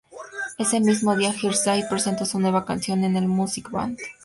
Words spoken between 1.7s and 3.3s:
presentó su nueva canción en el